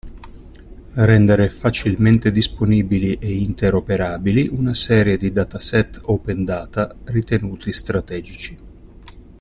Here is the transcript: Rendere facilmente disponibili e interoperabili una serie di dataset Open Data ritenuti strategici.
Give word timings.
Rendere 0.95 1.51
facilmente 1.51 2.31
disponibili 2.31 3.19
e 3.19 3.37
interoperabili 3.37 4.47
una 4.47 4.73
serie 4.73 5.15
di 5.15 5.31
dataset 5.31 5.99
Open 6.05 6.43
Data 6.43 6.95
ritenuti 7.03 7.71
strategici. 7.71 8.57